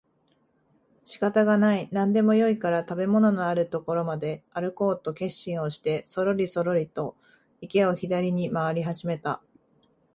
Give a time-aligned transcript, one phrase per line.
[1.05, 7.15] 仕方がない、何でもよいから食物のある所まであるこうと決心をしてそろりそろりと
[7.61, 9.43] 池を左に廻り始めた